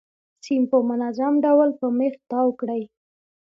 سیم 0.43 0.63
په 0.71 0.77
منظم 0.89 1.33
ډول 1.45 1.69
په 1.79 1.87
میخ 1.97 2.13
تاو 2.29 2.49
کړئ. 2.59 2.83